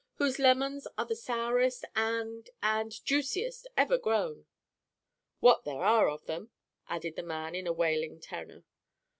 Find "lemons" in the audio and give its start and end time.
0.39-0.87